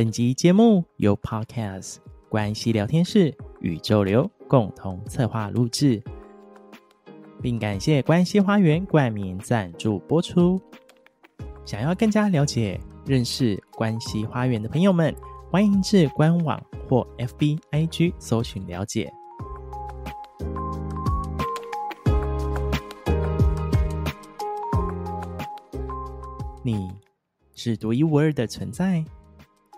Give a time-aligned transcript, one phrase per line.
[0.00, 1.96] 本集节目由 Podcast
[2.30, 6.02] 关系聊天室宇宙流共同策划录制，
[7.42, 10.58] 并感谢关系花园冠名赞助播出。
[11.66, 15.14] 想要更加了解、认识关系花园的朋友们，
[15.50, 16.58] 欢迎至官网
[16.88, 19.12] 或 FB IG 搜寻了解。
[26.62, 26.90] 你
[27.54, 29.04] 是独一无二的存在，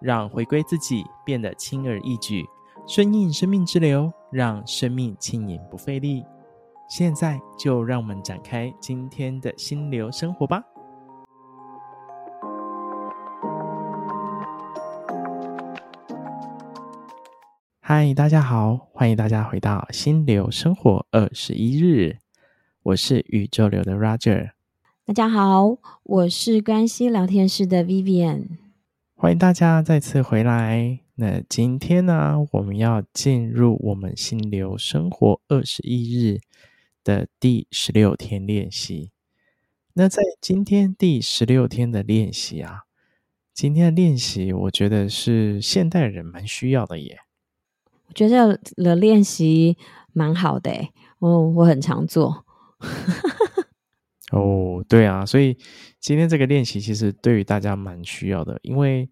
[0.00, 2.44] 让回归自己变得轻而易举，
[2.86, 6.24] 顺应生命之流，让生命轻盈不费力。
[6.88, 10.62] 现在就让我们展开今天的心流生活吧。
[17.80, 22.18] 嗨，大家好，欢迎大家回到心流生活二十一日，
[22.82, 24.50] 我是宇宙流的 Roger。
[25.04, 28.48] 大家好，我是关系聊天室的 Vivian，
[29.18, 31.00] 欢迎大家再次回来。
[31.14, 36.40] 那今天呢，我们要进入我们心流生活二十一日
[37.02, 39.12] 的第十六天练习。
[39.94, 42.82] 那在今天第十六天的练习啊，
[43.54, 47.20] 今天的练习我觉得是现代人蛮需要的耶。
[48.08, 49.78] 我觉得的练习
[50.12, 52.44] 蛮好的，我我很常做。
[54.32, 55.56] 哦，对啊，所以
[56.00, 59.08] 今天这个练习其实对于大家蛮需要的，因为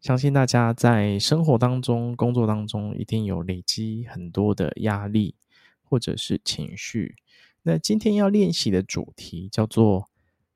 [0.00, 5.34] 相信大家在生活当中、工作当中一定有累积很多的压力
[5.82, 7.14] 或者是情绪。
[7.62, 10.08] 那今天要练习的主题叫做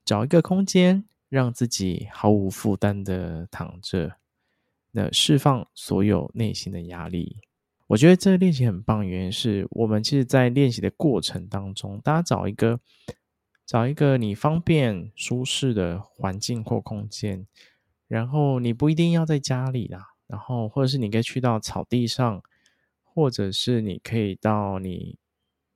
[0.06, 4.16] 找一个空间，让自己毫无负担的躺着，
[4.92, 7.36] 那释放所有内心的压力。
[7.88, 12.80] 我觉得这个练习很棒，原因是我们其实在练习的过程当中，大家找一个。
[13.66, 17.44] 找一个你方便舒适的环境或空间，
[18.06, 22.40] 然后你不一定要在家里啦，然后或者是你可以去到草地上，
[23.02, 25.18] 或者是你可以到你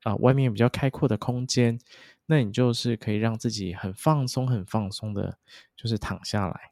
[0.05, 1.81] 啊、外面比较开阔的空间，
[2.27, 5.37] 那你就是可以让自己很放松、很放松的，
[5.77, 6.71] 就是躺下来。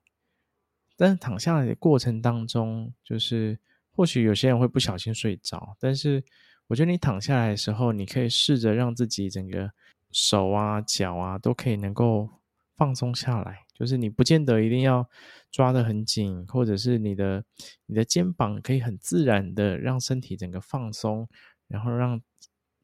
[0.96, 3.58] 但是躺下来的过程当中，就是
[3.90, 6.22] 或许有些人会不小心睡着，但是
[6.68, 9.72] 我觉得你躺下来的时候，你可以试着让自己整个。
[10.10, 12.30] 手啊、脚啊都可以能够
[12.76, 15.08] 放松下来，就是你不见得一定要
[15.50, 17.44] 抓得很紧，或者是你的
[17.86, 21.28] 你的肩膀可以很自然的让身体整个放松，
[21.66, 22.22] 然后让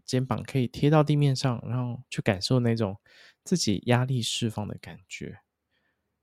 [0.04, 2.98] 肩膀可以贴到地面上，然后去感受那种
[3.42, 5.38] 自己压力释放的感觉。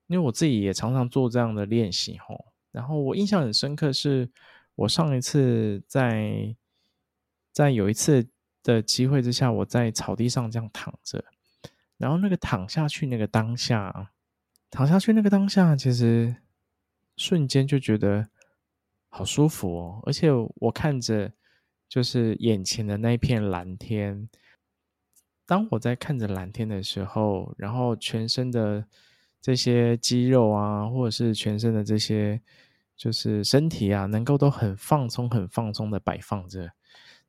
[0.08, 4.30] 因为我自己也常常做这样的练习吼，然后我印象很深刻，是
[4.76, 6.56] 我上一次在
[7.52, 8.30] 在有一次。
[8.64, 11.24] 的机会之下，我在草地上这样躺着，
[11.98, 14.12] 然后那个躺下去那个当下，
[14.70, 16.36] 躺下去那个当下，其实
[17.18, 18.28] 瞬间就觉得
[19.10, 20.04] 好舒服哦。
[20.06, 21.32] 而且我看着
[21.88, 24.30] 就是眼前的那一片蓝天，
[25.46, 28.86] 当我在看着蓝天的时候，然后全身的
[29.42, 32.40] 这些肌肉啊，或者是全身的这些
[32.96, 36.72] 就是身体啊，能够都很放松、很放松的摆放着。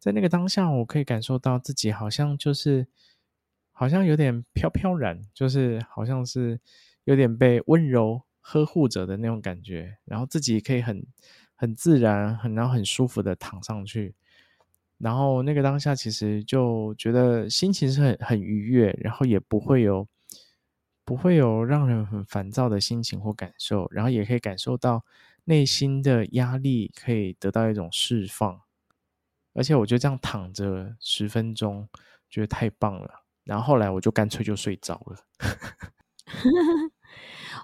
[0.03, 2.89] 在那个当下，我可以感受到自己好像就是，
[3.71, 6.59] 好像有点飘飘然，就是好像是
[7.05, 11.07] 有点被温柔呵护着的那种感觉，然后自己可以很
[11.55, 14.17] 很自然、很然后很舒服的躺上去，
[14.99, 20.09] 然后那个当下其实就觉得心情是很很愉悦，然后也不会有
[21.05, 25.05] 不会有让人很烦躁的心情或感受，然后也可以感受到
[25.45, 28.62] 内心的压力可以得到一种释放。
[29.55, 31.89] 而且我就这样躺着十分钟，
[32.31, 33.11] 觉得太棒了。
[33.45, 35.17] 然后后来我就干脆就睡着了。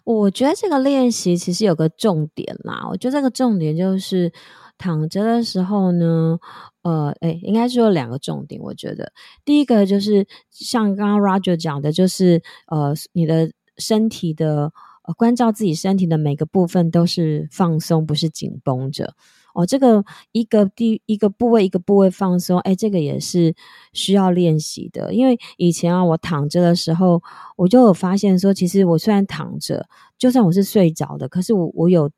[0.05, 2.87] 我觉得这个练习其实有个重点啦。
[2.90, 4.32] 我觉得这个重点就是
[4.76, 6.38] 躺着的时候呢，
[6.82, 8.61] 呃，诶，应该是有两个重点。
[8.61, 9.12] 我觉得
[9.44, 14.73] 第一个就是像刚刚 Roger 讲的，就是呃，你的身体的，
[15.05, 19.14] 呃，关照自己身体的每个部分都是放松，不是紧绷着。
[19.58, 23.52] 哦，这个一个地一个部位一个部位放松，哎，这个也是
[23.93, 25.12] 需要练习的。
[25.12, 27.20] 因为以前啊，我躺着的时候，
[27.56, 29.84] 我就有发现说，其实我虽然躺着，
[30.16, 32.08] 就算我是睡着的，可是我我有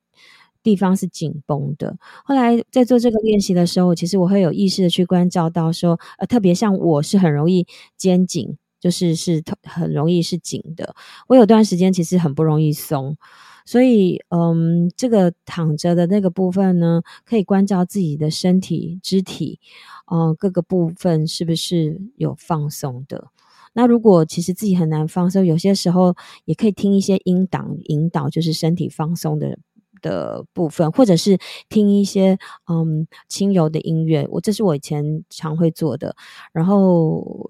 [0.63, 1.97] 地方是紧绷的。
[2.27, 7.67] 后来在做这个练习的时候，其实我会有意识的去关照到说，呃，特别像我是很容易
[7.97, 10.95] 肩颈，就是是很容易是紧的。
[11.29, 13.17] 我有段时间其实很不容易松，
[13.67, 19.61] 所以嗯，这个躺着的那个部分呢，可以关照自己的身体、肢体，
[20.07, 23.29] 呃，各个部分是不是有放松的。
[23.73, 29.57] 那如果其实自己很难放松，有些时候也可以听一些音档引导，就是身体放松的
[30.03, 31.39] 的部分，或者是
[31.69, 32.37] 听一些
[32.69, 34.27] 嗯轻柔的音乐。
[34.33, 36.17] 我这是我以前常会做的。
[36.53, 37.49] 然后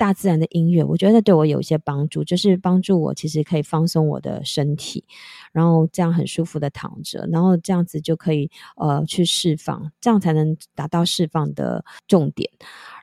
[0.00, 5.04] 大自然的音乐，我觉得对我有一些帮助，就是帮助我其实可以放松我的身体，
[5.52, 12.50] 然后这样很舒服的躺着，然后这样子就可以呃去释放，这样才能达到释放的重点。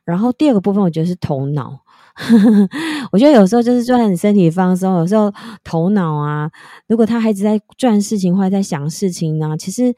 [0.06, 1.84] 然后第二个部分，我觉得是头脑。
[3.12, 5.32] 我觉得有时候就是就算你身体放松，有时候
[5.64, 6.50] 头脑啊，
[6.88, 9.94] 如果他还一直在转事情或者在想事情呢，其实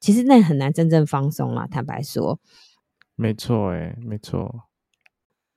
[0.00, 1.68] 其实那很难真正放松啦。
[1.70, 2.40] 坦白说，
[3.14, 4.65] 没错，哎，没错。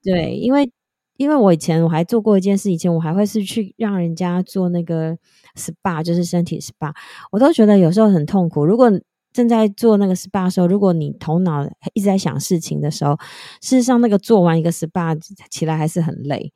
[0.02, 0.70] 对，因为
[1.16, 5.16] 因为我以前我还做过一件事，以前我还会是去让人家做那个
[5.54, 6.92] SPA，就是身体 SPA，
[7.30, 8.64] 我都觉得有时候很痛苦。
[8.64, 8.90] 如果
[9.32, 13.18] 正在做那个 SPA 的时候，如果你头脑一直在想事情的时候，
[13.60, 15.18] 事实上那个做完一个 SPA
[15.50, 16.52] 起来还是很累，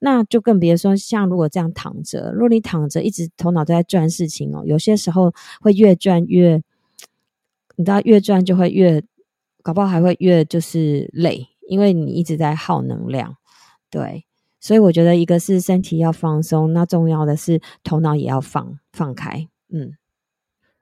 [0.00, 5.32] 那就更别说像如果这样躺着，如果你躺着一直头脑都在转事情哦，有些时候
[5.62, 6.62] 会越转越，
[7.76, 9.02] 你知道越转就会越，
[9.62, 13.36] 搞不好还会越就是累，因为你一直在耗能量，
[13.90, 14.26] 对，
[14.60, 19.94] 所以我觉得一个是身体要放松，那重要的是头脑也要放放开，嗯。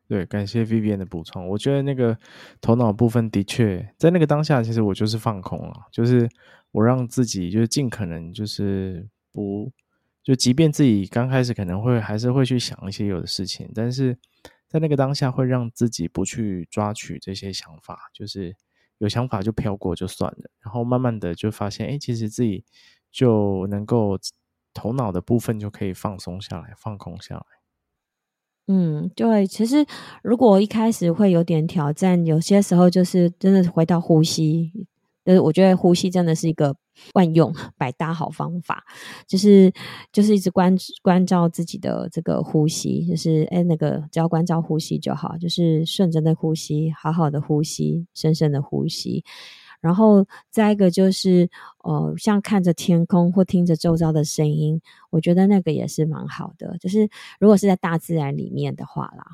[0.09, 1.49] 对，感谢 Vivian 的补充。
[1.49, 2.19] 我觉得那个
[2.61, 6.29] 头脑部分的确在那个当下，其实我就是放空了，就是
[6.71, 9.73] 我让自己就是尽可能就是不
[10.23, 14.19] 就，即便自己刚开始可能会还是会去想一些有的事情，但是
[14.69, 18.55] 在那个当下会让自己不去抓取这些想法，就是
[19.03, 22.65] 有想法就飘过就算了，然后慢慢的就发现，哎，其实自己
[23.11, 24.17] 就能够
[24.73, 27.45] 头脑的部分就可以放松下来，放空下来。
[28.69, 29.85] 嗯，对，其实
[30.23, 34.71] 如果一开始会有点挑战，有些时候就是真的回到呼吸，
[35.25, 36.77] 就是我觉得呼吸真的是一个
[37.15, 38.85] 万用百搭好方法，
[39.27, 39.73] 就是
[40.13, 49.25] 就是一直关关照自己的这个呼吸，就是哎那个只要关照呼吸就好，就是顺着那呼吸，好好的呼吸，深深的呼吸。
[49.81, 51.51] 然后再一个就是，
[51.83, 54.81] 呃，像看着天空或听着周遭的声音，
[55.11, 56.79] 我觉得那个也是蛮好的。
[56.79, 57.09] 就是
[57.41, 59.27] 如果是在大自然里面的话啦，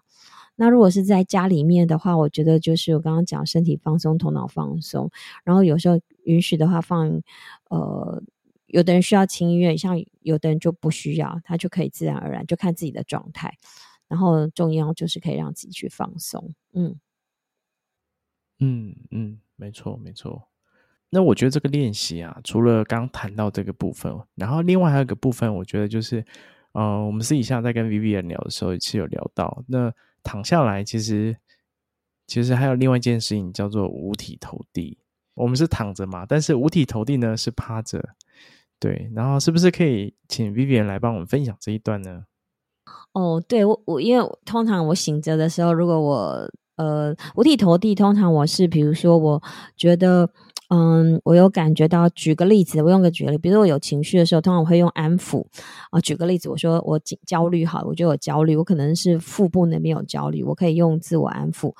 [0.60, 5.08] 那如果是在家里面的话，我觉得就是我刚刚讲身体放松、头脑放松，
[5.44, 7.22] 然后有时候允许的话放，
[7.70, 8.20] 呃，
[8.66, 13.56] 有的人需要轻音乐，像有的人就不需要，他就可以自然而然就看自己的状态。
[14.08, 16.98] 然后重要就是可以让自己去放松，嗯。
[18.60, 20.48] 嗯嗯，没错没错。
[21.10, 26.24] 那我觉得这个练习啊，除了刚谈到这个部分，然后另外还有一个部分，我觉得就是，
[26.72, 29.92] 呃，我们私底下在跟 Vivian 聊的时候，也是有聊到，那
[30.28, 31.34] 躺下来其实
[32.26, 34.98] 其实还有另外一件事情叫做五体投地。
[35.32, 38.10] 我们是躺着嘛，但是五体投地呢是趴着，
[38.78, 39.10] 对。
[39.14, 42.24] 然后是不是可以请 Vivian 来帮我们分享这一段呢？
[43.12, 49.42] 哦，对，我我因为通常我醒着的时候，如果我呃，五体投地，通常我是，比如说，我
[49.76, 50.30] 觉得，
[50.70, 55.44] 嗯，我有感觉到，举个例子，我用个举例，比如说我有情绪的时候，通常我会用安抚
[55.90, 55.98] 啊。
[56.00, 61.74] 举个例子，我说我紧焦虑，好，我觉得我焦虑，我可能是腹部那边有焦虑，我可以用自我安抚。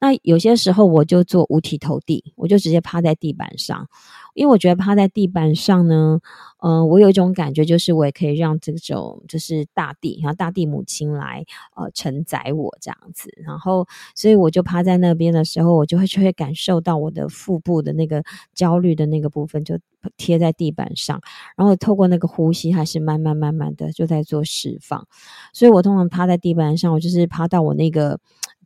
[0.00, 3.86] 那有些时候我就做五体投地，我就直接趴在地板上。
[4.34, 6.20] 因为我觉得趴在地板上呢，
[6.60, 18.22] 呃，我有一种感觉，就是我也可以让这种就是大地，然后大地母亲来呃承载我这样子，然后所以我就趴在那边的时候，我就会就会感受到我的腹部的那个
[18.54, 19.78] 焦虑的那个部分就
[20.16, 21.20] 贴在地板上，
[21.56, 25.06] 然后透过那个呼吸，还是慢慢慢慢的就在做释放，
[25.52, 28.18] 所以我通常趴在地板上，我就是趴到我那个。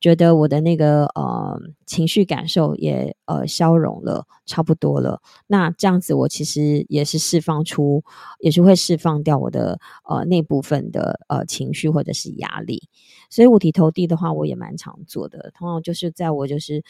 [0.05, 5.23] 觉得我的那个呃情绪感受也呃消融了，差不多了。
[5.47, 8.05] 那这样子，我其实也是释放出，
[8.39, 12.87] 也是会释放掉我的呃那部分的呃情绪或者是压力。
[13.31, 15.51] 所以五体投地的话，我也蛮常做的。
[15.55, 16.85] 通常就是在我就是。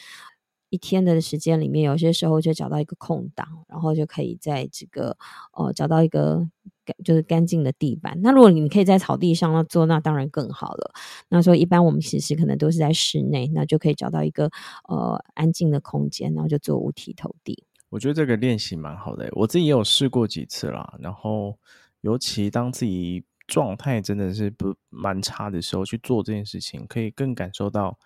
[0.75, 5.17] 一天的时间里面，有些时候就找到一个空档，然后就可以在这个
[5.53, 6.45] 呃找到一个
[6.83, 8.19] 干就是干净的地板。
[8.21, 10.93] 那如果你可以在草地上那做，那当然更好了。
[11.29, 14.51] 那说一般我们其实可能都是在室内，那就可以找到一个
[14.89, 17.63] 呃安静的空间，然后就做五体投地。
[17.89, 20.93] 我觉得这个练习蛮好的，我自己也有试过几次啦。
[20.99, 21.57] 然后
[22.01, 27.97] 尤其当自己状态真的是不蛮差的时候去做这件事情，可以更感受到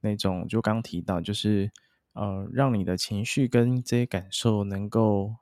[0.00, 1.70] 那种就刚提到，就是
[2.14, 5.34] 呃，让你的情绪跟这些感受能够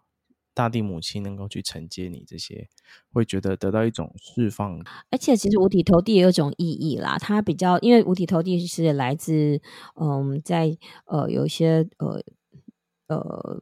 [0.54, 2.68] 大地母亲能够去承接你这些，
[3.12, 4.78] 会觉得得到一种释放。
[5.10, 9.60] 而且其实五体投地也有一种意义啦，它比较因为五体投地是来自
[10.00, 10.76] 嗯，在
[11.06, 12.22] 呃有一些呃。
[13.08, 13.60] 呃，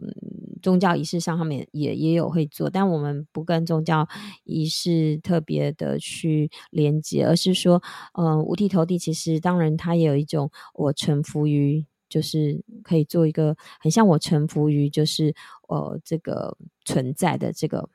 [0.62, 4.06] 宗教仪式上，他们也也有会做，但我们不跟宗教
[4.44, 7.82] 仪式特别的去连接，而是说，
[8.14, 15.34] 呃，五体投地，其实当然它也有一种我臣服于，就是可以做一个很像我臣服于，就是
[15.68, 17.88] 呃这个存在的这个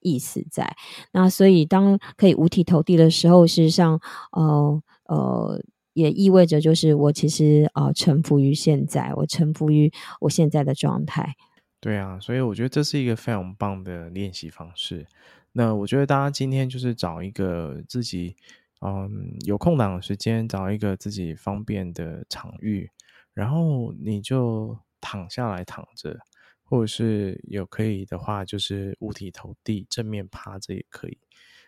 [0.00, 0.74] 意思在。
[1.12, 4.00] 那所以当可以五体投地的时候，事实上，
[4.32, 5.62] 呃呃。
[5.94, 11.34] 也意味着，就是我其实啊、臣服于现在，我臣服于我现在的状态。
[11.80, 15.04] 对啊，所以我觉得这是一个非常棒的练习方式。
[15.50, 18.36] 那我觉得大家今天就是找一个自己，
[18.80, 22.88] 嗯，有空档的时间，找一个自己方便的场域，
[23.38, 26.18] 然后你就躺下来躺着，
[26.64, 31.16] 或者是有可以的话，就是五体投地，正面趴着也可以。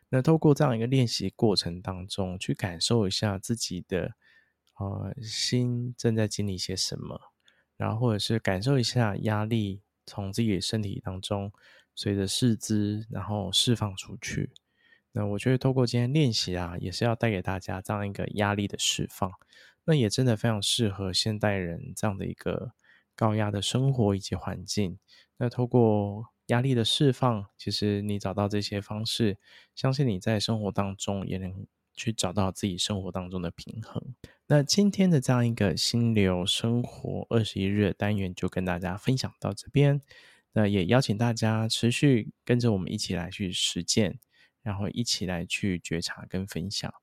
[0.09, 4.17] 那透过这样一个练习过程当中，去感受一下自己的
[4.81, 7.21] 呃心正在经历些什么，
[7.77, 11.53] 然后或者是感受一下压力从自己的身体当中
[11.95, 14.51] 随着四肢然后释放出去。
[15.13, 19.31] 那我觉得透过今天练习啊，也是要带给大家这样一个压力的释放。
[19.91, 22.75] 那也真的非常适合现代人这样的一个
[23.17, 25.01] 高压的生活以及环境。
[25.37, 29.37] 那透过压力的释放，其实你找到这些方式，
[29.75, 34.01] 相信你在生活当中也能去找到自己生活当中的平衡。
[34.47, 40.01] 那今天的这样一个心流生活二十一日单元就跟大家分享到这边，
[40.53, 44.21] 那也邀请大家持续跟着我们一起来去实践，
[44.63, 46.95] 然后一起来去觉察跟分享。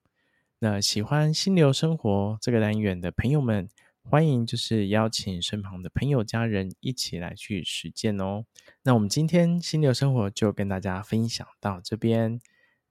[0.59, 3.69] 那喜欢心流生活这个单元的朋友们，
[4.03, 8.45] 欢迎就是邀请身旁的朋友、家人一起来去实践哦。
[8.83, 12.39] 那我们今天心流生活就跟大家分享到这边，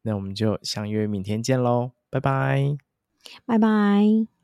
[0.03, 2.77] 那我们就相约明天见喽，拜拜，
[3.45, 4.36] 拜拜。